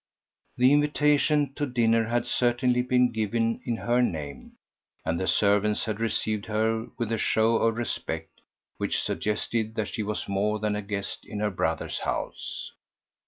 The 0.57 0.73
invitation 0.73 1.53
to 1.53 1.67
dinner 1.67 2.07
had 2.07 2.25
certainly 2.25 2.81
been 2.81 3.11
given 3.11 3.61
in 3.67 3.75
her 3.77 4.01
name, 4.01 4.53
and 5.05 5.19
the 5.19 5.27
servants 5.27 5.85
had 5.85 5.99
received 5.99 6.47
her 6.47 6.87
with 6.97 7.11
a 7.11 7.19
show 7.19 7.57
of 7.57 7.75
respect 7.77 8.41
which 8.77 8.99
suggested 8.99 9.75
that 9.75 9.89
she 9.89 10.01
was 10.01 10.27
more 10.27 10.57
than 10.57 10.75
a 10.75 10.81
guest 10.81 11.23
in 11.23 11.39
her 11.39 11.51
brother's 11.51 11.99
house. 11.99 12.71